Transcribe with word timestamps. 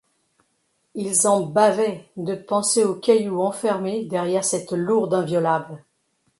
Ils 0.95 1.27
en 1.27 1.41
bavaient, 1.45 2.09
de 2.17 2.33
penser 2.33 2.83
aux 2.83 2.95
cailloux 2.95 3.39
enfermés 3.43 4.03
derrière 4.03 4.43
cette 4.43 4.71
lourde 4.71 5.13
inviolable. 5.13 5.83